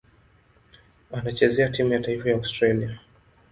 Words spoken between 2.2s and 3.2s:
ya Australia.